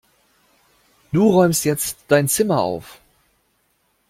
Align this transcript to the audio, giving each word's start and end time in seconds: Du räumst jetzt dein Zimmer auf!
Du 1.11 1.29
räumst 1.29 1.63
jetzt 1.63 1.99
dein 2.07 2.27
Zimmer 2.27 2.59
auf! 2.59 2.99